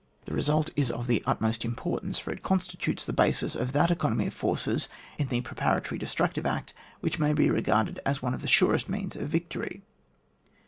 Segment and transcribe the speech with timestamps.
[0.25, 4.09] This result is of the utmost importance, for it constitutes the basis of that eco
[4.09, 4.89] nomy of forces
[5.19, 8.89] in the preparatory de structive act which may be regarded as one of the surest
[8.89, 9.83] means to victory.